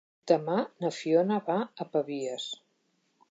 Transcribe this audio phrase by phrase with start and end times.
[0.29, 2.49] Demà na Fiona va a Pavies.